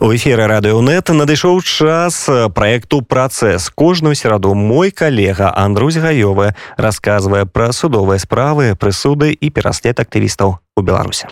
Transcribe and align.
У 0.00 0.08
эфіры 0.16 0.46
радыёнет 0.48 1.12
надышоў 1.12 1.60
час 1.60 2.24
праекту 2.56 3.02
працэс 3.04 3.68
кожную 3.68 4.14
сераду 4.16 4.54
мой 4.56 4.90
калега 4.96 5.52
Андрусь 5.52 6.00
гаёвы 6.00 6.56
расказвае 6.80 7.44
пра 7.44 7.68
судовыя 7.76 8.16
справы 8.16 8.72
прысуды 8.80 9.28
і 9.36 9.50
пераслед 9.52 10.00
актывістаў 10.00 10.56
у 10.56 10.80
беларусе 10.80 11.28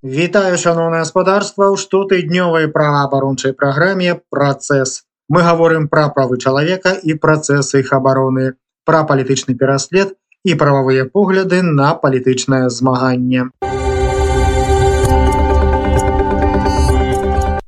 Вітаю 0.00 0.56
шаноўнае 0.56 1.04
гаспадарства 1.04 1.68
ў 1.68 1.76
штотыднёвай 1.76 2.72
праваабарончай 2.72 3.52
праграме 3.52 4.16
працэс 4.32 5.04
мы 5.28 5.44
гаворым 5.44 5.92
пра 5.92 6.08
правы 6.08 6.40
чалавека 6.40 6.96
і 7.04 7.20
працэсы 7.20 7.84
іх 7.84 7.92
абароны 7.92 8.56
пра 8.88 9.04
палітычны 9.04 9.60
пераслед 9.60 10.16
і 10.48 10.56
прававыя 10.56 11.04
погляды 11.04 11.60
на 11.60 11.92
палітычнае 11.92 12.72
змаганне 12.72 13.52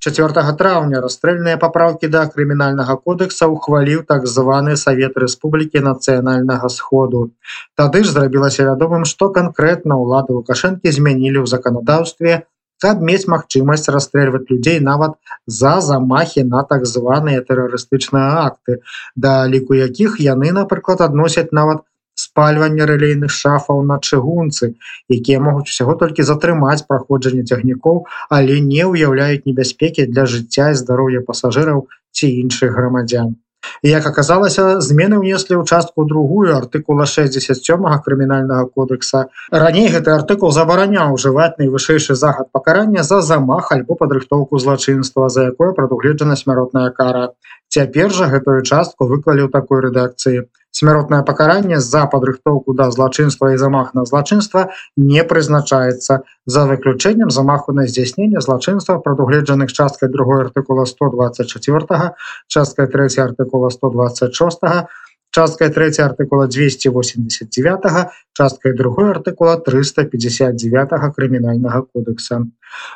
4 0.05 0.53
траўня 0.59 1.01
расстрэльныя 1.03 1.59
папраўкі 1.63 2.09
да 2.15 2.23
крымінальнага 2.31 2.97
кодекса 3.09 3.47
ухваліў 3.47 4.01
так 4.09 4.27
званы 4.27 4.75
савет 4.81 5.19
Рэспублікі 5.25 5.83
нацыянальнага 5.89 6.71
сходу. 6.77 7.21
Тады 7.79 8.03
ж 8.03 8.11
зрабілася 8.17 8.67
вядомым, 8.67 9.05
што 9.07 9.31
канкрэтна 9.37 9.99
ўлады 10.01 10.35
лукашэнкі 10.39 10.91
змянілі 10.97 11.39
ў 11.43 11.47
заканадаўстве, 11.55 12.43
каб 12.83 13.07
мець 13.09 13.31
магчымасць 13.31 13.87
расстрэльваць 13.95 14.51
людзей 14.51 14.83
нават 14.83 15.15
за 15.47 15.79
замахі 15.89 16.43
на 16.51 16.67
так 16.67 16.83
званыя 16.93 17.47
тэрарыстычныя 17.47 18.43
акты, 18.43 18.83
да 19.15 19.47
ліку 19.47 19.79
якіх 19.79 20.19
яны, 20.19 20.51
напрыклад, 20.59 21.07
адносяць 21.07 21.55
нават 21.55 21.87
спальвання 22.15 22.87
рэлейных 22.89 23.31
шафаў 23.31 23.83
на 23.89 23.99
чыгунцы, 23.99 24.75
якія 25.09 25.41
могуць 25.41 25.69
усяго 25.69 25.95
толькі 26.03 26.27
затрымаць 26.29 26.87
праходжанне 26.89 27.45
цягнікоў, 27.45 28.05
але 28.29 28.61
не 28.61 28.85
ўяўляюць 28.89 29.47
небяспекі 29.47 30.09
для 30.11 30.27
жыцця 30.27 30.73
і 30.73 30.81
здароўя 30.83 31.25
пасажыраў 31.29 31.89
ці 32.13 32.27
іншых 32.43 32.77
грамадзян. 32.77 33.33
Як 33.83 34.07
аказалася, 34.07 34.81
змены 34.83 35.19
ўнеслі 35.19 35.59
ў 35.59 35.65
частку 35.67 36.05
другую 36.07 36.55
артыкула 36.55 37.07
67 37.07 37.87
крымінальнага 38.07 38.67
кодекса. 38.67 39.27
Раней 39.65 39.87
гэты 39.91 40.11
артыкул 40.15 40.51
забараняў 40.55 41.15
ужываць 41.15 41.59
найвышэйшы 41.63 42.19
захад 42.19 42.51
пакарання 42.51 43.07
за 43.07 43.21
замах 43.23 43.71
альбо 43.77 43.95
падрыхтоўку 43.95 44.59
злачынства, 44.59 45.29
за 45.29 45.51
якое 45.55 45.73
прадугледжана 45.79 46.37
смяротная 46.37 46.91
кара. 46.91 47.31
Цяпер 47.71 48.11
жа 48.11 48.27
гэтую 48.35 48.63
частку 48.63 49.07
выклалі 49.07 49.47
ў 49.47 49.51
такой 49.55 49.87
рэдакцыі 49.87 50.47
смяротнае 50.73 51.23
пакаранне 51.29 51.79
за 51.81 52.07
падрыхтоўку 52.13 52.75
да 52.75 52.91
злачынства 52.91 53.53
і 53.53 53.61
замах 53.61 53.93
на 53.95 54.05
злачынства 54.09 54.71
не 54.97 55.25
прызначаецца 55.33 56.23
за 56.47 56.65
выключэннем 56.71 57.31
замаху 57.31 57.73
на 57.73 57.87
здзяйснение 57.87 58.41
злачынства 58.41 58.99
прадугледжаных 58.99 59.73
часткай 59.73 60.09
другой 60.09 60.45
артыкула 60.47 60.85
124 60.85 62.15
часткай 62.49 62.87
3 62.87 63.19
артыкула 63.27 63.69
126 63.69 64.59
часткай 65.31 65.71
3 65.71 65.99
артыкула 66.09 66.47
289 66.47 68.11
часткай 68.33 68.73
другой 68.73 69.11
артыкула 69.11 69.57
359 69.59 71.15
крымінальнага 71.15 71.83
кодекса 71.93 72.47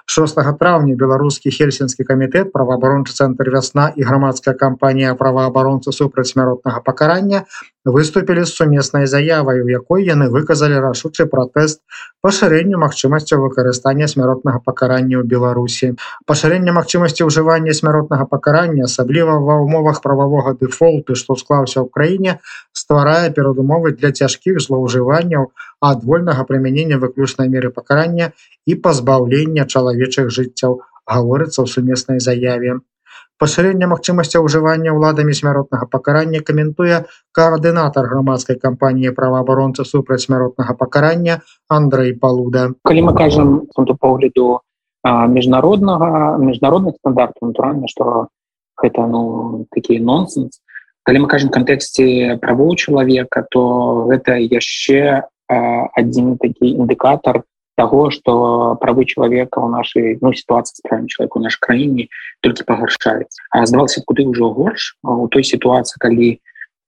6 0.07 0.43
траўня 0.61 0.97
беларускі 0.97 1.51
хельсінскі 1.51 2.05
камітэт 2.09 2.53
праваабарончы 2.53 3.15
цэнтр 3.15 3.51
вясна 3.55 3.93
і 3.97 4.03
грамадская 4.03 4.55
кампанія 4.55 5.15
праваабаронцы 5.15 5.93
супраць 5.93 6.31
смяротнага 6.33 6.81
пакарання 6.81 7.45
выступілі 7.87 8.45
з 8.45 8.51
сумеснай 8.51 9.07
заявай 9.07 9.63
у 9.63 9.69
якой 9.69 10.05
яны 10.05 10.27
выказалі 10.29 10.83
рашучы 10.83 11.27
пратэст 11.31 11.81
пашырэнню 12.23 12.79
магчымасцю 12.83 13.39
выкарыстання 13.39 14.11
смяротнага 14.11 14.59
пакарання 14.59 15.23
ў 15.23 15.25
беларусі. 15.31 15.95
Пашырэнне 16.27 16.75
магчымасці 16.75 17.29
ўжывання 17.31 17.77
смяротнага 17.79 18.27
пакарання 18.27 18.91
асабліва 18.91 19.39
ва 19.39 19.63
ўмовах 19.63 20.03
прававога 20.03 20.59
дэфолты 20.59 21.15
што 21.15 21.39
склаўся 21.39 21.79
ў 21.83 21.89
краіне 21.95 22.33
стварае 22.75 23.31
перадумовы 23.31 23.95
для 23.95 24.11
цяжкіх 24.11 24.59
злоўжыванняў 24.67 25.55
ад 25.81 26.05
вольнага 26.05 26.45
прымянення 26.48 26.98
выключнай 26.98 27.48
меры 27.53 27.70
пакарання 27.70 28.33
і 28.67 28.75
пазбаўлення 28.75 29.67
чалавечых 29.67 30.31
жыццяў 30.31 30.83
гаворыцца 31.07 31.63
ў 31.63 31.67
сумеснай 31.70 32.20
заяве. 32.20 32.81
Пашырэнне 33.37 33.85
магчымасця 33.85 34.41
ўжывання 34.41 34.97
ўладамі 34.97 35.36
смяротнага 35.36 35.85
пакарання 35.92 36.41
каментуе 36.41 37.05
каардынатар 37.36 38.09
грамадскай 38.09 38.57
кампаніі 38.57 39.13
праваабаронца 39.19 39.85
супраць 39.85 40.25
смяротнага 40.25 40.73
пакарання 40.73 41.45
Андрей 41.69 42.17
палуда. 42.17 42.73
Калі 42.89 43.13
мы 43.13 43.13
кажам 43.13 43.69
погляду 44.01 44.65
міжнароднага 45.05 46.41
міжнародных 46.41 46.97
стандартаў 46.97 47.53
натуральна 47.53 47.92
што 47.92 48.33
гэта 48.81 49.05
ну 49.05 49.67
такі 49.70 50.01
нонсенс. 50.01 50.65
Калі 51.05 51.25
мы 51.25 51.29
кажам 51.29 51.53
кантэксце 51.53 52.41
правоў 52.41 52.73
чалавека 52.81 53.45
то 53.53 54.09
гэта 54.09 54.41
яшчэ 54.41 55.29
адзін 55.48 56.39
такі 56.39 56.74
індыкатор 56.74 57.45
того 57.77 58.11
что 58.11 58.77
правы 58.80 59.05
человека 59.05 59.58
у 59.58 59.68
нашей 59.68 60.18
ну, 60.20 60.33
ситуации 60.33 60.77
с 60.77 60.80
правым 60.80 61.07
человеку 61.08 61.40
нашей 61.40 61.61
краіне 61.61 62.08
только 62.40 62.64
пагаршается 62.64 63.42
а 63.51 63.67
здавался 63.67 64.02
куды 64.05 64.27
ўжо 64.27 64.51
горш 64.51 64.96
у 65.02 65.29
той 65.29 65.45
ситуации 65.45 65.98
калі 66.01 66.40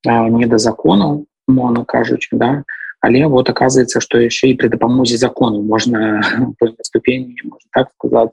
не 0.04 0.47
до 0.47 0.58
закону 0.58 1.26
моно 1.47 1.84
кажучи 1.84 2.28
да 2.32 2.64
але 3.00 3.26
вот 3.26 3.50
оказывается 3.50 4.00
что 4.00 4.18
яшчэ 4.18 4.48
и 4.48 4.54
при 4.54 4.68
дапамозе 4.68 5.18
закону 5.18 5.62
можно 5.62 6.22
ступени 6.82 7.36
можно 7.44 7.68
так 7.72 7.91
сказать 7.92 8.30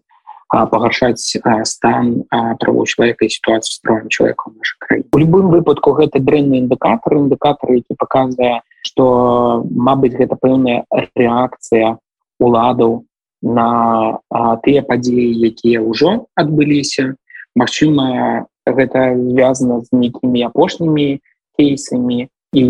пагаршаць 0.49 1.37
стан 1.63 2.23
правоў 2.31 2.85
человека 2.85 3.25
и 3.25 3.29
ситуацию 3.29 3.73
с 3.73 3.79
правым 3.79 4.09
человеком 4.09 4.55
нашей 4.57 4.77
краіне 4.79 5.07
у 5.11 5.17
любым 5.17 5.49
выпадку 5.49 5.91
гэта 5.91 6.19
дрэнны 6.19 6.63
індыкатор 6.63 7.17
індыкатор 7.17 7.73
які 7.73 7.95
показывае 7.99 8.61
что 8.85 9.65
Мабыць 9.65 10.15
гэта 10.15 10.37
пэўная 10.37 10.85
реакция 11.17 11.97
уладаў 12.39 13.03
на 13.41 14.21
тыя 14.65 14.85
падзеі 14.85 15.33
якія 15.49 15.81
ўжо 15.81 16.29
адбыліся. 16.37 17.13
Мачыма 17.55 18.45
гэта 18.65 19.13
звязана 19.17 19.81
з 19.81 19.87
нейкімі 19.93 20.45
апошнімі 20.49 21.21
кейсамі 21.57 22.27
і 22.53 22.65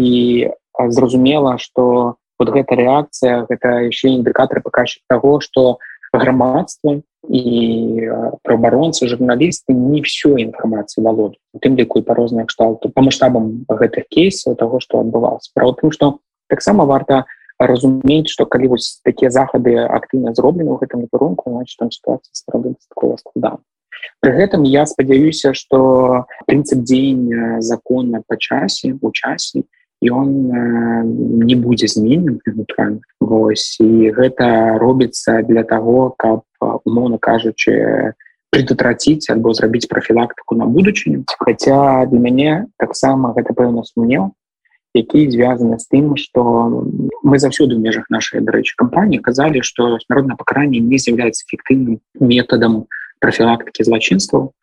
зразумела 0.90 1.58
что 1.58 2.16
вот 2.40 2.50
гэта 2.52 2.76
рэакцыя 2.76 3.48
гэта 3.50 3.88
яшчэ 3.88 4.16
індыкатор 4.20 4.62
паказчык 4.62 5.04
того 5.08 5.40
что 5.40 5.80
грамадства 6.12 7.02
і 7.30 8.10
праабаронцы 8.44 9.08
журналісты 9.08 9.74
не 9.74 10.02
всю 10.02 10.38
інфармацыю 10.38 11.06
валоду 11.06 11.38
тым 11.62 11.76
ліку 11.76 12.02
па 12.02 12.14
розных 12.14 12.48
кшталту 12.48 12.90
по 12.90 13.02
маштабам 13.02 13.66
гэтых 13.70 14.08
кейсаў 14.10 14.56
того 14.56 14.80
что 14.80 15.00
адбывалось 15.00 15.50
справа 15.50 15.74
тым 15.74 15.92
что 15.92 16.20
таксама 16.48 16.86
варта 16.86 17.26
разумець 17.60 18.30
что 18.30 18.46
калі 18.46 18.76
вось 18.76 19.02
такія 19.04 19.32
захады 19.32 19.78
актыўна 19.80 20.34
зроблены 20.36 20.76
ў 20.76 20.80
гэтым 20.84 21.06
накірунку 21.08 21.52
значит 21.52 21.80
там 21.80 21.92
ситуация 21.92 22.34
складана. 22.34 23.60
При 24.20 24.32
гэтым 24.32 24.64
я 24.64 24.86
спадзяюся 24.86 25.54
что 25.54 26.26
прынцып 26.48 26.84
дзеяння 26.84 27.62
закона 27.62 28.22
по 28.28 28.38
часе 28.38 28.98
у 29.02 29.12
часе 29.12 29.64
ён 30.04 30.30
не 31.48 31.56
будзе 31.56 31.88
зменен 31.88 32.40
Вось 33.20 33.78
і 33.80 34.12
гэта 34.12 34.78
робіцца 34.78 35.42
для 35.42 35.64
того 35.64 36.14
каб 36.18 36.44
умоўно 36.86 37.18
кажучы 37.18 38.14
предотвраціць 38.56 39.30
альбо 39.34 39.54
зрабіць 39.54 39.90
профілактыку 39.92 40.56
на 40.56 40.66
будучыню 40.66 41.26
хотя 41.40 42.06
для 42.06 42.20
мяне 42.20 42.52
таксама 42.80 43.34
гэта 43.36 43.54
пэўна 43.54 43.84
сумнеў 43.84 44.32
які 44.96 45.28
звязаны 45.30 45.78
з 45.80 45.88
тым 45.92 46.16
что 46.16 46.88
мы 47.22 47.40
заўсёды 47.40 47.76
в 47.76 47.84
межах 47.84 48.08
нашай 48.10 48.40
дарэчы 48.40 48.80
кампаніі 48.80 49.20
казалі 49.20 49.62
что 49.62 50.00
смяротное 50.00 50.40
пакаранне 50.40 50.80
не 50.80 50.98
з'яўляецца 50.98 51.44
эфектыўным 51.50 52.00
методам 52.20 52.86
профілактыкі 53.20 53.84
злачынстваў 53.84 54.54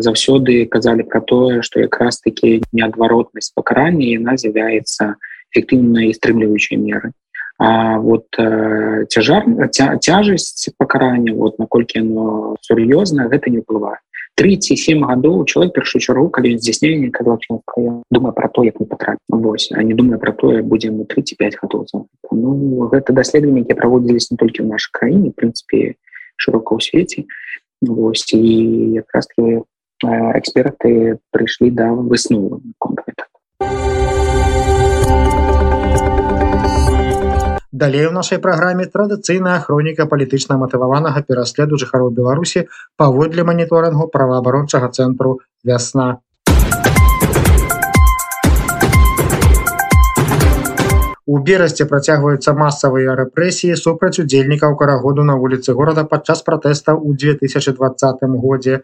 заўсёды 0.00 0.64
казалі 0.66 1.04
про 1.04 1.20
тое 1.20 1.62
что 1.62 1.80
якраз 1.80 2.20
таки 2.24 2.62
неадваротнасць 2.72 3.52
пакарання 3.52 4.08
яна 4.16 4.40
з'яўляецца 4.40 5.16
эфектыўнай 5.52 6.12
стрымліваючай 6.16 6.80
меры 6.80 7.12
А 7.58 7.98
вот 7.98 8.26
э, 8.38 9.06
цяжар 9.08 9.44
ця, 9.72 9.96
цяжасць 9.96 10.68
пакарання 10.76 11.32
вот 11.32 11.58
наколькі 11.58 12.00
оно 12.00 12.56
сур'ёзна 12.60 13.32
гэта 13.32 13.48
не 13.48 13.64
ўплывае 13.64 13.96
37 14.36 15.00
гадоў 15.08 15.48
чалавек 15.48 15.72
першую 15.72 16.04
чаргу 16.04 16.28
калі 16.28 16.60
здзяйснення 16.60 17.08
казачынства 17.08 18.04
думаю 18.12 18.34
про 18.36 18.48
то 18.52 18.64
як 18.64 18.76
не 18.80 18.86
патрапіць 18.86 19.24
Вось 19.32 19.72
а 19.72 19.82
не 19.82 19.94
думаю 19.94 20.20
про 20.20 20.32
тое 20.32 20.60
будзем 20.60 21.00
35 21.08 21.56
гадоў 21.62 21.86
Ну 22.30 22.90
гэта 22.92 23.16
даследаванні 23.16 23.64
якія 23.64 23.80
праводзілись 23.80 24.30
не 24.30 24.36
толькі 24.36 24.60
ў 24.60 24.76
нашай 24.76 24.92
краіне 24.92 25.32
прынцыпе 25.32 25.96
шырока 26.36 26.76
ў 26.76 26.80
свеце 26.84 27.24
Вось 27.80 28.28
і 28.36 29.00
якраз 29.00 29.32
эксперты 30.04 31.16
прыйшлі 31.32 31.72
да 31.72 31.96
выснову 31.96 32.60
конкрета 32.76 33.24
Далей 37.76 38.06
у 38.08 38.10
нашай 38.10 38.38
праграме 38.44 38.84
традыцыйная 38.92 39.56
хроніка 39.60 40.04
палітычна 40.12 40.54
матываванага 40.60 41.20
пераследу 41.30 41.76
жыхароў 41.82 42.08
Беларусі 42.18 42.62
паводле 43.02 43.44
маніторынгу 43.48 44.06
праваабарончага 44.14 44.88
цэнтру 44.88 45.32
вясна. 45.70 46.06
У 51.26 51.38
берасці 51.46 51.84
працягваюцца 51.90 52.56
масавыя 52.56 53.18
рэпрэсіі 53.20 53.76
супраць 53.76 54.16
удзельнікаў 54.24 54.76
карагоду 54.80 55.28
на 55.28 55.36
вуліцы 55.36 55.76
горада 55.76 56.08
падчас 56.12 56.40
пратэста 56.48 56.96
ў 56.96 57.12
2020 57.36 58.24
годзе. 58.44 58.80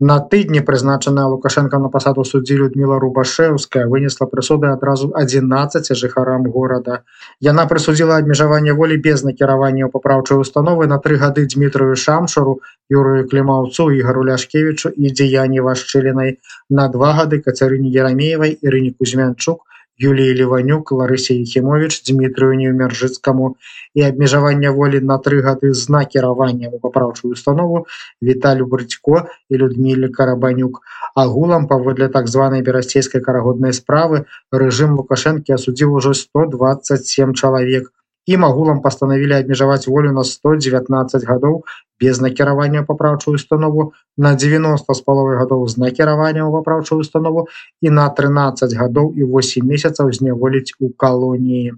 На 0.00 0.18
тыдні 0.18 0.60
прызначаная 0.60 1.26
лукашенко 1.26 1.78
на 1.78 1.88
пасаду 1.88 2.24
суддзі 2.24 2.56
Людміла 2.58 2.98
рубашэўская 2.98 3.86
вынесла 3.86 4.26
прысуды 4.26 4.66
адразу 4.66 5.12
11 5.14 5.94
жыхарам 5.94 6.50
горада. 6.50 7.02
Яна 7.40 7.66
прысудзіла 7.70 8.18
абмежаванне 8.18 8.74
волі 8.74 8.98
без 8.98 9.22
накіравання 9.24 9.88
папраўчай 9.88 10.38
установы 10.38 10.86
на 10.90 10.98
тры 10.98 11.16
гады 11.16 11.46
Дмітрыю 11.46 11.94
шамшару, 11.94 12.58
Юрыю 12.90 13.28
клімаўцу 13.28 13.90
і 13.94 14.02
гару 14.02 14.24
ляшкевічу 14.26 14.90
і 14.90 15.10
дзеянні 15.10 15.62
вашчылінай 15.62 16.38
на 16.70 16.88
два 16.88 17.14
гады 17.14 17.38
кацярыні 17.38 17.94
Ерамеевай 17.94 18.58
Ірыні 18.60 18.90
Кузьмянчук, 18.98 19.62
Юліі 19.98 20.34
Леванюк, 20.38 20.90
Ларысе 20.92 21.38
Ехімович, 21.38 22.02
Дмітрыю 22.02 22.58
Неўмяржыцкаму 22.58 23.54
і 23.94 24.02
абмежавання 24.02 24.70
волі 24.74 25.00
на 25.00 25.18
тры 25.22 25.38
гады 25.38 25.70
з 25.70 25.86
накіраваннем 25.88 26.74
у 26.74 26.78
папраўчую 26.82 27.32
установу 27.32 27.86
Віталю 28.22 28.66
Брыцько 28.66 29.30
і 29.48 29.54
Людмілі 29.56 30.08
Карабанюк. 30.08 30.82
Агулам 31.14 31.66
паводле 31.70 32.08
так 32.08 32.26
званай 32.28 32.62
берасцейскай 32.62 33.22
карагоднай 33.22 33.72
справы 33.72 34.26
рэжым 34.50 34.98
Лукашэнкі 34.98 35.54
асудзіў 35.54 35.94
ужо 36.02 36.14
127 36.14 37.34
чалавек. 37.34 37.94
Ім 38.24 38.44
агулам 38.44 38.78
пастанавілі 38.80 39.34
абмежаваць 39.36 39.84
волю 39.84 40.12
на 40.16 40.22
119 40.24 41.26
гадоў 41.28 41.58
без 42.00 42.20
накіравання 42.24 42.82
папраўчую 42.88 43.34
установу 43.36 43.92
на 44.16 44.32
90 44.34 44.94
з 44.94 45.04
паловай 45.04 45.36
гадоў 45.36 45.68
з 45.68 45.76
накіраваннем 45.84 46.48
папраўчую 46.56 47.00
установу 47.04 47.48
і 47.84 47.92
на 48.00 48.08
13 48.08 48.72
гадоў 48.80 49.12
і 49.12 49.28
8 49.28 49.68
месяцаў 49.68 50.12
зняволіць 50.12 50.72
у 50.80 50.88
калоніі. 50.88 51.76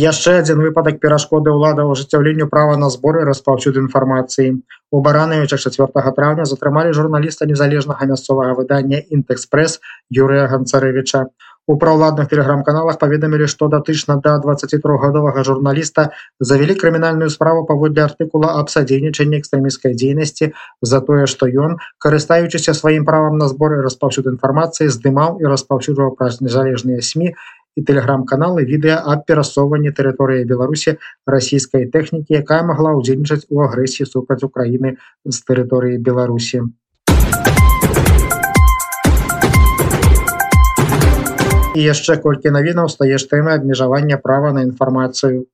Яшчэ 0.00 0.32
адзін 0.40 0.62
выпадак 0.64 1.00
перашкоды 1.04 1.52
ўлада 1.52 1.84
ажыццяўленню 1.92 2.46
права 2.52 2.76
на 2.80 2.88
зборы 2.94 3.24
распаўсюд 3.28 3.76
інфармацыі. 3.82 4.52
У 4.90 5.00
баранавіча 5.06 5.58
4 5.64 6.12
траўня 6.16 6.44
затрымалі 6.48 6.96
журналіста 6.96 7.46
незалежнага 7.50 8.08
мясцовага 8.12 8.56
выдання 8.60 9.02
інтэкспрэс 9.18 9.78
юрыя 10.22 10.48
ганцарэвича 10.52 11.28
у 11.70 11.76
праўладных 11.78 12.26
тэлеграм-каналах 12.30 12.98
паведамілі 12.98 13.46
што 13.52 13.68
датычна 13.72 14.16
да 14.24 14.32
23гадовага 14.42 15.44
журналіста 15.46 16.06
завялі 16.40 16.74
крымінальную 16.80 17.30
справу 17.34 17.62
паводле 17.68 18.02
артыкула 18.06 18.56
аб 18.62 18.72
садзейнічанні 18.74 19.38
экстрэміскай 19.38 19.94
дзейнасці 20.00 20.50
за 20.92 21.00
тое 21.10 21.28
што 21.34 21.46
ён 21.66 21.78
карыстаючыся 22.06 22.74
сваім 22.80 23.06
правам 23.10 23.38
на 23.42 23.50
зборы 23.52 23.78
распаўсюд 23.86 24.32
інфармацыі 24.32 24.90
здымаў 24.96 25.38
і 25.44 25.52
распаўсюджваў 25.54 26.16
праз 26.18 26.40
незалежныя 26.40 27.06
сМ 27.06 27.30
і 27.76 27.84
тэлеграм-каналы 27.86 28.66
відэа 28.66 28.98
аб 29.12 29.24
перасоўванні 29.30 29.94
тэрыторыі 29.94 30.48
беларусі 30.50 30.96
расійскай 31.26 31.86
тэхнікі 31.94 32.40
якая 32.42 32.62
магла 32.66 32.96
ўдзельнічаць 32.98 33.46
у 33.50 33.62
агрэсіі 33.66 34.10
супраць 34.10 34.42
украіны 34.46 34.96
з 35.24 35.36
тэрыторыі 35.46 36.02
беларусі. 36.02 36.66
І 41.70 41.80
яшчэ 41.86 42.18
колькі 42.18 42.50
навінаў 42.50 42.90
стаеш 42.90 43.24
тэмы 43.30 43.54
абмежавання 43.54 44.18
права 44.18 44.50
на 44.52 44.66
інфармацыю. 44.66 45.46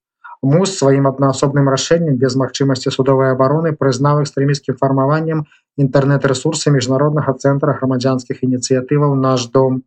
Муз 0.43 0.73
сваім 0.79 1.09
аднаасобным 1.09 1.69
рашэннем 1.73 2.17
без 2.23 2.37
магчымасці 2.41 2.93
судовой 2.95 3.33
абароны 3.35 3.73
прызнаў 3.77 4.23
экстрэміскім 4.25 4.77
фармаваннем 4.81 5.45
інтэрнэт-рэсурсы 5.85 6.73
міжнароднага 6.73 7.37
цэнтра 7.37 7.77
грамадзянскіх 7.81 8.43
ініцыятываў 8.49 9.15
наш 9.21 9.49
дом 9.53 9.83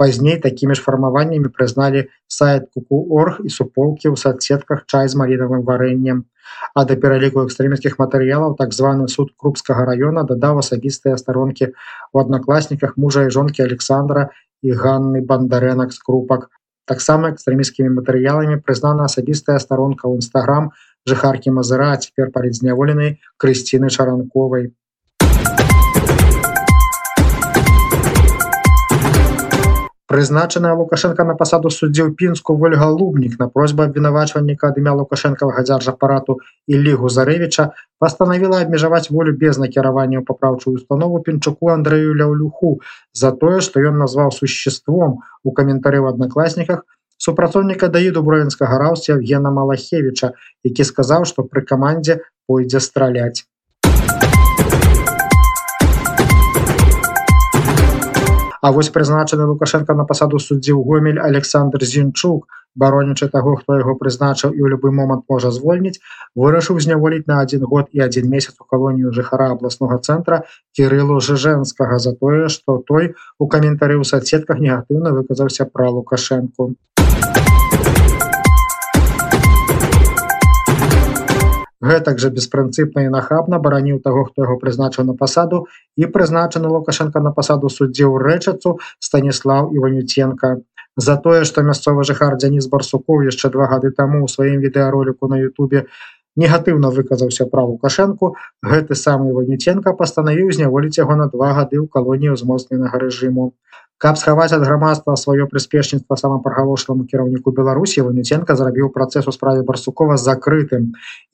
пазней 0.00 0.36
такімі 0.40 0.74
ж 0.78 0.80
фармаваннямі 0.80 1.52
прызналі 1.52 2.06
сайт 2.24 2.72
куку-орг 2.72 3.40
і 3.44 3.50
суполкі 3.52 4.08
ў 4.08 4.16
соцсетках 4.16 4.88
чай 4.88 5.12
з 5.12 5.20
малінавым 5.20 5.60
варэннем. 5.68 6.24
А 6.72 6.84
да 6.88 6.96
пераліку 7.02 7.44
экстрэміскіх 7.44 8.00
матэрыялаў 8.00 8.56
так 8.56 8.72
званы 8.72 9.10
суд 9.12 9.36
крупскага 9.36 9.84
района 9.90 10.24
дадаў 10.30 10.62
асабістыя 10.64 11.20
старонкі 11.20 11.70
у 12.16 12.24
аднакласніках 12.24 12.96
мужа 12.96 13.28
і 13.28 13.34
жонкі 13.36 13.66
александра 13.68 14.30
і 14.64 14.72
ганны 14.72 15.20
бандарэнак 15.20 15.92
з 15.92 16.00
крупак. 16.08 16.48
Таксама 16.88 17.36
экстрэміскімі 17.36 17.92
матэрыяламі 18.00 18.56
прызнана 18.64 19.04
асабістая 19.12 19.60
старонка 19.60 20.08
ў 20.08 20.24
нстаграм 20.24 20.72
жыхаркі 21.04 21.52
мазыра 21.60 21.92
цяпер 22.00 22.32
парід 22.32 22.56
зняволенай 22.56 23.18
крысціны 23.36 23.92
чаранковай 23.92 24.72
прызначаная 30.10 30.74
лукашенко 30.74 31.22
на 31.26 31.34
пасаду 31.38 31.70
суддзіў 31.70 32.08
пінску 32.20 32.54
ольга 32.68 32.86
лубнік 32.90 33.38
на 33.38 33.46
просьбу 33.56 33.84
абвінавачвальніка 33.86 34.70
ад 34.72 34.80
імя 34.82 34.94
лукашэнкавага 35.00 35.62
дзяржапарату 35.68 36.34
і 36.66 36.80
лігу 36.86 37.10
зарэвіча 37.16 37.66
пастанавіла 38.02 38.58
абмежаваць 38.66 39.06
волю 39.14 39.36
без 39.42 39.60
накіравання 39.62 40.18
ў 40.18 40.26
папраўчую 40.30 40.72
установу 40.80 41.20
пінчуку 41.28 41.70
андрею 41.74 42.16
ляўлюху 42.22 42.72
за 43.22 43.30
тое 43.42 43.60
што 43.66 43.84
ён 43.92 44.02
назваў 44.02 44.34
существом. 44.34 45.22
У 45.46 45.54
каментары 45.54 46.02
ў 46.02 46.10
аднакласніках 46.10 46.82
супрацоўніка 47.28 47.92
даіду 47.94 48.26
бровенскага 48.26 48.82
раўсці 48.82 49.14
евгена 49.14 49.54
малахевича 49.54 50.34
які 50.66 50.90
сказаў 50.90 51.30
што 51.30 51.46
пры 51.46 51.62
камандзе 51.70 52.18
пойдзе 52.50 52.82
страляць 52.82 53.46
А 58.60 58.72
вось 58.72 58.90
прызначаны 58.94 59.46
лукашенко 59.50 59.94
на 59.94 60.04
пасаду 60.04 60.38
суддзіў 60.38 60.82
гомель 60.84 61.20
александр 61.20 61.84
зінчук 61.84 62.48
баронячы 62.76 63.28
таго 63.28 63.56
хто 63.60 63.78
яго 63.78 63.94
прызначыў 64.00 64.52
і 64.54 64.60
ў 64.62 64.74
любы 64.74 64.92
момант 64.94 65.24
можа 65.28 65.50
звольніць 65.54 65.98
вырашыў 66.38 66.78
зняволіць 66.84 67.26
на 67.26 67.40
один 67.44 67.64
год 67.72 67.88
і 67.92 68.04
один 68.06 68.30
месяц 68.30 68.54
у 68.60 68.64
калонію 68.64 69.12
жыхара 69.16 69.50
абласнога 69.56 69.98
цэнтра 69.98 70.42
кирылу 70.76 71.18
жжэнскага 71.20 71.98
за 71.98 72.14
тое 72.14 72.46
што 72.48 72.78
той 72.92 73.14
у 73.38 73.48
каментары 73.48 73.98
ў 73.98 74.04
соцсетках 74.12 74.62
негатыўна 74.66 75.16
выказаўся 75.18 75.66
пра 75.66 75.90
лукашэнку 75.96 76.70
гэтак 81.80 82.20
жа 82.22 82.30
беспрынцыпна 82.36 83.04
і 83.06 83.12
нахабна 83.14 83.58
бараніў 83.66 84.00
таго 84.04 84.24
хто 84.28 84.44
яго 84.44 84.56
прызначыў 84.62 85.08
на 85.10 85.14
пасаду 85.22 85.64
і 85.96 86.10
прызначаны 86.16 86.68
лукашенко 86.68 87.24
на 87.26 87.32
пасаду 87.32 87.72
суддзеў 87.72 88.18
рэчацу 88.24 88.76
станіслав 89.08 89.72
іванюценко 89.76 90.52
за 90.96 91.16
тое 91.26 91.44
што 91.50 91.64
мясцовы 91.66 92.04
жыхар 92.12 92.36
дзяніс 92.36 92.68
барсукоў 92.72 93.24
яшчэ 93.28 93.52
два 93.56 93.68
гады 93.72 93.92
таму 94.00 94.24
ў 94.24 94.28
сваім 94.34 94.60
відэароліку 94.66 95.30
на 95.32 95.40
Ютубе 95.40 95.86
негатыўна 96.36 96.90
выказаўся 96.96 97.46
пра 97.52 97.64
лукашэнку 97.70 98.34
гэты 98.72 98.98
самы 99.02 99.32
іванюценко 99.32 99.96
пастанавіў 100.02 100.52
зняволіць 100.58 100.98
яго 101.00 101.16
на 101.22 101.26
два 101.32 101.54
гады 101.58 101.80
ў 101.80 101.86
калоніі 101.96 102.36
ўзмоцненага 102.36 103.00
рэжыму 103.04 103.52
каб 104.00 104.16
схаваць 104.16 104.52
ад 104.56 104.62
грамадства 104.64 105.14
сваё 105.22 105.46
прыспешніцтва 105.52 106.16
самапрагалошламу 106.20 107.04
кіраўніку 107.10 107.52
беларусі 107.58 108.04
ванюценко 108.06 108.56
зрабіў 108.60 108.88
працэс 108.96 109.28
у 109.28 109.34
справе 109.36 109.64
барсукова 109.70 110.16
закрытым 110.22 110.86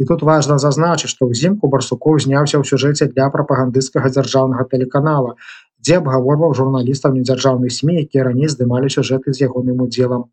і 0.03 0.09
тут 0.11 0.27
важна 0.31 0.59
зазначыць 0.65 1.13
што 1.15 1.31
ўзімку 1.31 1.71
барсукоў 1.75 2.19
зняўся 2.27 2.59
ў 2.59 2.65
сюжэце 2.73 3.11
для 3.15 3.31
прапагандысцкага 3.37 4.11
дзяржаўнага 4.17 4.67
тэлеканала 4.75 5.39
дзе 5.79 6.03
абгаворваў 6.03 6.59
журналістаў 6.61 7.15
недзяржаўных 7.19 7.77
сМ 7.79 7.95
якія 8.03 8.27
раней 8.31 8.51
здымалі 8.57 8.91
сюжэты 8.99 9.39
з 9.39 9.47
ягоным 9.47 9.87
удзелам 9.87 10.27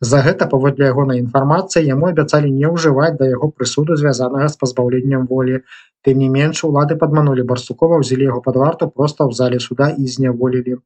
За 0.00 0.18
гэта 0.24 0.46
паводле 0.48 0.88
ягонай 0.92 1.20
інфармацыі 1.22 1.88
яму 1.88 2.08
абяцалі 2.08 2.50
не 2.56 2.68
ўжываць 2.72 3.16
да 3.20 3.28
яго 3.28 3.48
прысуду 3.48 3.96
звязанага 3.96 4.48
з 4.52 4.60
пазбаўленнем 4.60 5.24
волі. 5.30 5.62
Тым 6.04 6.20
не 6.24 6.28
менш 6.28 6.60
улады 6.68 7.00
падманулі 7.00 7.48
барсукова 7.52 8.02
ўзялі 8.02 8.28
яго 8.28 8.44
пад 8.44 8.60
варту 8.60 8.92
проста 8.92 9.24
ў 9.24 9.32
зале 9.40 9.58
суда 9.68 9.88
і 9.96 10.04
зняволілі. 10.16 10.76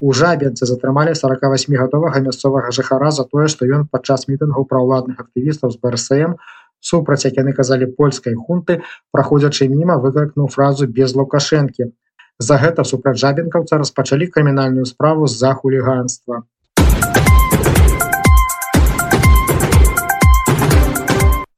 У 0.00 0.12
жабенцы 0.16 0.66
затрымалі 0.68 1.12
48гадовага 1.18 2.20
мясцовага 2.24 2.72
жыхара 2.76 3.10
за 3.12 3.24
тое, 3.28 3.48
што 3.52 3.68
ён 3.68 3.84
падчас 3.92 4.26
мітынгаў 4.32 4.64
праўладных 4.70 5.20
актывістаў 5.20 5.74
з 5.74 5.80
БРСМ 5.82 6.36
супраць 6.80 7.24
як 7.26 7.36
яны 7.36 7.52
казалі 7.52 7.88
польскай 7.98 8.34
хунты, 8.34 8.80
праходзячы 9.12 9.68
міма 9.68 9.98
выкрыкнуў 10.04 10.48
фразу 10.54 10.88
без 10.88 11.12
лукашэнкі. 11.14 11.92
За 12.40 12.56
гэта 12.56 12.84
супраць 12.88 13.20
жабенкаўца 13.20 13.76
распачалі 13.82 14.30
крымінальную 14.32 14.86
справу 14.88 15.28
з-за 15.28 15.52
хуліганства. 15.60 16.44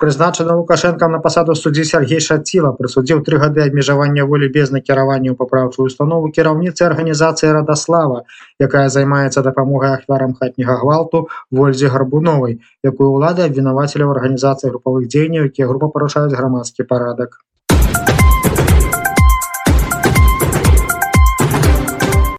Прызначаны 0.03 0.55
лукашенко 0.59 1.07
на 1.09 1.19
пасаду 1.25 1.55
суддзі 1.59 1.85
Сергей 1.91 2.21
шаціла 2.27 2.73
прысудзіў 2.79 3.21
тры 3.29 3.39
гады 3.43 3.63
абмежавання 3.65 4.25
волі 4.33 4.49
без 4.57 4.75
накіравання 4.77 5.31
ў 5.31 5.37
папраўчую 5.43 5.87
установу 5.91 6.31
кіраўніцы 6.39 6.83
арганізацыі 6.89 7.53
радаслава 7.59 8.19
якая 8.67 8.89
займаецца 8.97 9.47
дапамогай 9.47 9.95
ахвярам 10.01 10.35
хатняга 10.43 10.79
гвалту 10.83 11.23
вользе 11.61 11.95
гарбуновай 11.95 12.59
якую 12.91 13.15
ўлады 13.15 13.47
абвінавацілі 13.47 14.03
ў 14.03 14.11
арганізацыі 14.19 14.75
групавых 14.75 15.07
дзеянняў 15.07 15.49
якія 15.55 15.71
група 15.71 15.95
парушаюць 15.95 16.35
грамадскі 16.35 16.91
парадак 16.95 17.39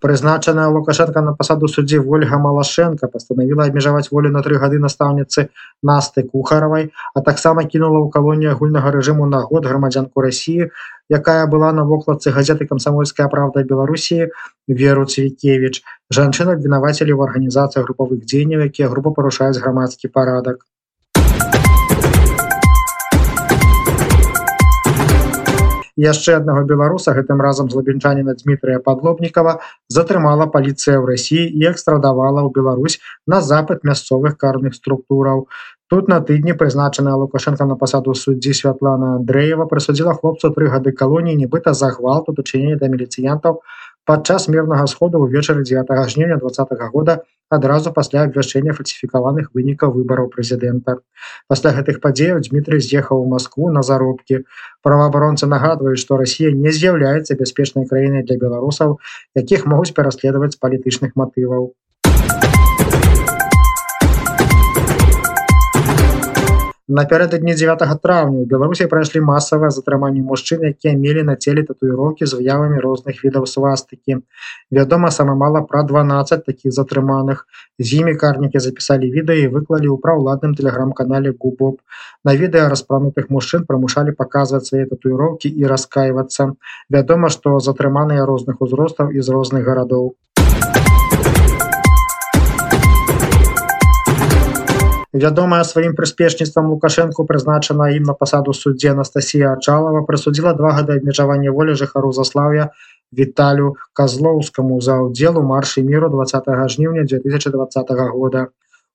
прызначаная 0.03 0.67
лукашенко 0.67 1.22
на 1.25 1.33
пасаду 1.39 1.67
суддзі 1.72 2.00
ольга 2.15 2.39
малашенко 2.45 3.07
пастанавіла 3.13 3.67
абмежаваць 3.72 4.12
волю 4.12 4.31
на 4.36 4.41
тры 4.48 4.60
гады 4.63 4.79
настаўніцы 4.86 5.45
насты 5.89 6.24
кухаравай 6.33 6.89
а 7.15 7.24
таксама 7.29 7.63
кінула 7.63 8.03
ў 8.03 8.12
калоніі 8.15 8.51
агульнага 8.55 8.91
рэжыму 8.98 9.29
на 9.36 9.41
год 9.51 9.69
грамадзянку 9.72 10.25
россии 10.27 10.67
якая 11.19 11.48
была 11.55 11.72
на 11.79 11.88
вокладцы 11.93 12.36
газеты 12.36 12.67
камсамольская 12.67 13.29
правда 13.31 13.63
беларусі 13.72 14.27
веру 14.67 15.07
цвікевич 15.15 15.81
жанчына 16.19 16.60
абвінавацілі 16.60 17.15
ў 17.15 17.24
арганізацыях 17.29 17.88
групавых 17.88 18.27
дзеянняў 18.27 18.67
якія 18.67 18.91
група 18.91 19.15
парушаюць 19.15 19.60
грамадскі 19.63 20.12
парадак 20.19 20.63
яшчэ 25.98 26.38
аднаго 26.42 26.64
беларуса 26.70 27.14
гэтым 27.14 27.42
разам 27.42 27.70
злабенчаніна 27.70 28.34
Дмітрыя 28.40 28.80
падлобнікова 28.80 29.60
затрымала 29.90 30.50
паліцыя 30.50 30.98
ў 30.98 31.06
рассіі 31.14 31.46
і 31.46 31.70
экстрадавала 31.70 32.42
ў 32.42 32.50
Беларусь 32.54 33.00
на 33.28 33.42
запад 33.42 33.86
мясцовых 33.86 34.38
карных 34.38 34.74
структураў. 34.74 35.48
Тут 35.94 36.08
на 36.10 36.18
тыдні 36.26 36.58
прызначаная 36.58 37.14
лукашенко 37.14 37.66
на 37.70 37.76
пасаду 37.78 38.18
суддзі 38.18 38.54
святлана 38.58 39.22
Андреева 39.22 39.70
прысудзіла 39.70 40.18
хлопцу 40.18 40.50
тры 40.50 40.72
гады 40.74 40.94
калоніі 40.98 41.38
нібыта 41.38 41.74
захвалт 41.78 42.30
у 42.30 42.34
дачыненні 42.34 42.82
да 42.82 42.90
міліцыянтаў 42.90 43.62
падчас 44.05 44.48
мірнага 44.48 44.88
сходу 44.88 45.24
ўвечары 45.24 45.63
9 45.63 45.88
жніўня 46.13 46.38
два 46.41 46.50
-го 46.50 46.89
года 46.93 47.24
адразу 47.50 47.93
пасля 47.93 48.24
абвяшчэння 48.25 48.74
фальсіфікаваных 48.77 49.51
вынікаў 49.53 49.93
выбараў 49.98 50.29
прэзідэнта. 50.33 50.98
Пасля 51.48 51.75
гэтых 51.77 52.01
падзеяў 52.05 52.41
Дмітрый 52.48 52.81
з'ехаў 52.81 53.22
у 53.22 53.29
Маскву 53.29 53.69
на 53.69 53.83
заробкі. 53.83 54.43
Праваабаронцы 54.81 55.45
нагадваюць, 55.53 56.01
што 56.01 56.17
Расія 56.17 56.51
не 56.51 56.72
з'яўляецца 56.72 57.38
бяспечнай 57.38 57.86
краінай 57.86 58.24
для 58.24 58.38
беларусаў, 58.41 59.00
якіх 59.36 59.65
могуць 59.69 59.93
пераследаваць 59.93 60.57
палітычных 60.57 61.15
матываў. 61.15 61.74
Напярэдадні 66.94 67.54
9 67.58 67.80
траўня 68.02 68.38
ў 68.38 68.46
Беларусі 68.50 68.86
прайшлі 68.90 69.22
масавыя 69.26 69.74
затрыманні 69.74 70.20
мужчын, 70.26 70.66
якія 70.70 70.92
мелі 70.94 71.24
на 71.30 71.34
целе 71.46 71.64
татуіроўкі 71.66 72.28
з 72.30 72.38
выявамі 72.38 72.82
розных 72.84 73.24
відаў 73.26 73.48
свастыкі. 73.50 74.18
Вядома 74.78 75.10
сама 75.16 75.34
мала 75.40 75.64
пра 75.72 75.82
12 75.90 76.46
такіх 76.46 76.76
затрыманых. 76.78 77.42
З 77.82 77.98
імі 77.98 78.14
карнікі 78.24 78.62
запісалі 78.62 79.10
відэа 79.10 79.42
і 79.42 79.50
выклалі 79.56 79.90
ў 79.90 79.98
праўладным 80.06 80.54
тэлеграм-канале 80.60 81.34
Губоп. 81.34 81.82
На 82.22 82.38
відэа 82.38 82.70
распранутых 82.70 83.34
мужчын 83.34 83.66
прымушалі 83.66 84.14
паказваць 84.20 84.70
свае 84.70 84.86
татуіроўкі 84.94 85.50
і 85.50 85.66
раскайвацца. 85.74 86.54
Вядома, 86.94 87.34
што 87.34 87.58
затрыманыя 87.58 88.30
розных 88.30 88.62
узростаў 88.62 89.10
і 89.10 89.26
з 89.26 89.34
розных 89.34 89.66
гарадоў. 89.66 90.14
Вядомая 95.24 95.63
сваім 95.63 95.94
прыспешніцтвам 96.00 96.72
лукашэнку 96.74 97.24
прызначана 97.30 97.92
ім 97.98 98.10
на 98.10 98.15
пасаду 98.24 98.56
суддзе 98.58 98.92
Анастасія 98.92 99.53
Ачалава 99.58 100.01
прысудзіла 100.10 100.51
два 100.58 100.74
гады 100.80 100.98
абмежавання 101.00 101.53
волі 101.60 101.77
жыхару 101.80 102.12
заслаўя 102.18 102.72
Віталю 103.13 103.70
казлоўскаму 104.00 104.82
за 104.82 104.98
ўдзелу 105.06 105.46
маршы 105.53 105.86
міру 105.86 106.10
20 106.10 106.50
жніўня 106.75 107.06
2020 107.06 107.94
года. 108.18 108.48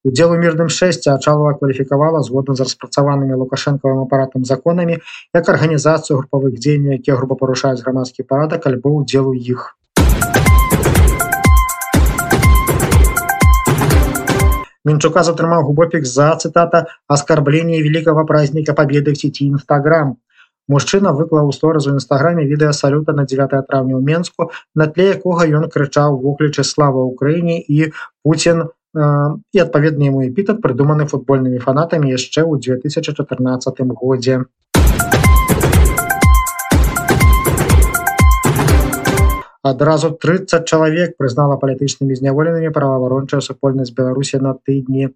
Удзел 0.04 0.32
у 0.34 0.38
мірным 0.42 0.68
шэсце 0.68 1.14
Ачалава 1.14 1.54
кваліфікавала 1.58 2.22
згодна 2.26 2.54
з 2.58 2.66
распрацаванымі 2.66 3.38
лукашэнкавым 3.38 4.04
апаратам 4.04 4.44
законамі 4.44 5.00
як 5.34 5.48
арганізацыю 5.54 6.18
групавых 6.20 6.58
дзеянняў, 6.58 6.98
якія 6.98 7.16
груба 7.16 7.38
парушаюць 7.40 7.82
грамадскі 7.82 8.26
парадак 8.26 8.66
альбо 8.70 8.94
ўдзелу 9.00 9.34
іх. 9.34 9.77
Мінчука 14.88 15.22
затрымаў 15.26 15.66
губопік 15.68 16.06
за 16.08 16.32
цытата 16.40 16.86
аскарбление 17.06 17.82
великого 17.82 18.24
праздника 18.24 18.74
победы 18.74 19.12
в 19.12 19.20
сети 19.20 19.50
нстаграм 19.52 20.16
мужчына 20.68 21.12
выклаў 21.18 21.48
у 21.48 21.52
стораз 21.56 21.88
у 21.88 21.94
нстаграме 21.96 22.44
відэа 22.48 22.72
салюта 22.76 23.12
на 23.16 23.24
9 23.24 23.64
траўня 23.68 23.96
ў 23.96 24.02
менску 24.04 24.50
на 24.74 24.86
тле 24.92 25.08
якога 25.16 25.48
ён 25.60 25.68
крычаў 25.72 26.20
воклічы 26.24 26.64
слава 26.70 27.04
ўкраіне 27.08 27.58
і 27.58 27.90
Путін 28.22 28.68
э, 28.68 28.68
і 29.52 29.64
адпаведны 29.64 30.12
яму 30.12 30.24
эпітат 30.28 30.60
прыдуманы 30.64 31.08
футбольнымі 31.12 31.58
фанатамі 31.64 32.12
яшчэ 32.12 32.44
ў 32.44 32.60
2014 32.60 33.84
годзе 34.02 34.44
адразу 39.62 40.10
30 40.10 40.64
чалавек 40.64 41.16
прызнала 41.18 41.58
палітычнымі 41.58 42.14
зняволенымі 42.14 42.70
праваабарончая 42.70 43.40
супольнасць 43.40 43.94
беларусі 43.94 44.38
на 44.38 44.54
тыдні. 44.54 45.14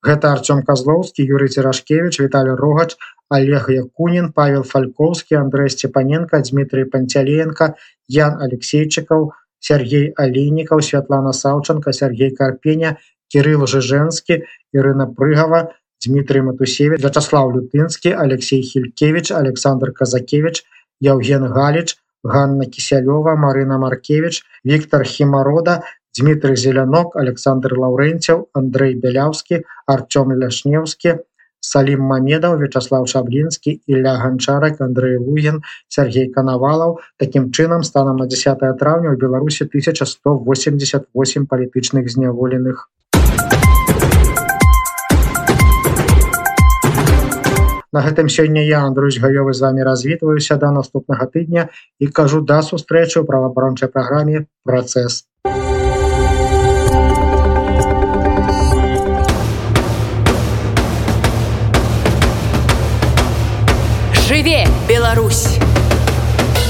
Гэта 0.00 0.32
артём 0.32 0.62
козлоўскі 0.64 1.26
юрый 1.28 1.52
церашкевич 1.52 2.20
віталий 2.20 2.56
рогач 2.56 2.96
олег 3.28 3.68
якунин 3.68 4.32
павел 4.32 4.62
фалькоўскі 4.62 5.36
андрей 5.36 5.68
степаненко 5.68 6.40
дмитрий 6.40 6.84
панцяленко 6.84 7.74
ян 8.08 8.40
алексейчыкаў 8.40 9.30
сергей 9.60 10.12
алейнікаў 10.16 10.80
святлана 10.80 11.32
саўчанка 11.36 11.92
сергей 11.92 12.32
карпеня 12.34 12.96
кирилл 13.28 13.66
жыжэнскі 13.68 14.40
ірына 14.72 15.06
прыгава 15.18 15.60
дмитрий 16.00 16.42
матусевич 16.42 17.04
вячаслав 17.04 17.52
лютынскі 17.54 18.16
алексей 18.24 18.62
хількевич 18.62 19.32
александр 19.32 19.92
казакевич 19.92 20.64
евген 21.00 21.44
галіч 21.44 22.00
Ганна 22.24 22.66
Кісялёва, 22.66 23.36
Марына 23.36 23.78
Маркевич, 23.78 24.44
Віктор 24.64 25.04
Хімарода, 25.04 25.82
Дмітрый 26.18 26.56
Зелянок, 26.56 27.16
Александр 27.16 27.78
Лаўрэнцяў, 27.78 28.48
Андрей 28.52 28.94
Бяляўскі, 28.94 29.62
Артём 29.86 30.34
Ляшнеўскі, 30.34 31.22
Салім 31.60 32.00
Мамедаў, 32.00 32.56
Вячаслав 32.58 33.08
Шаблінскі, 33.08 33.80
Ілля 33.86 34.16
Ганчарак, 34.16 34.80
Андрей 34.80 35.16
Луген, 35.18 35.62
Сергей 35.88 36.30
Канавалаў. 36.32 36.98
Такім 37.16 37.52
чынам 37.52 37.84
станам 37.84 38.16
на 38.16 38.26
10 38.26 38.58
траўня 38.80 39.12
ў 39.12 39.16
Беларусі 39.20 39.68
1188 39.68 41.46
палітычных 41.46 42.08
зняволеных. 42.08 42.88
На 47.92 48.02
гэтым 48.02 48.28
сёння 48.28 48.62
я 48.62 48.86
Андрусь 48.86 49.18
гаёвы 49.18 49.52
з 49.52 49.60
вами 49.66 49.82
развітваюся 49.82 50.54
да 50.56 50.70
наступнага 50.70 51.26
тыдня 51.26 51.74
і 51.98 52.06
кажу 52.06 52.38
да 52.40 52.62
сустрэчы 52.62 53.18
ў 53.18 53.26
праваабарончай 53.26 53.90
праграме 53.90 54.46
працэс. 54.62 55.26
Жыве! 64.30 64.70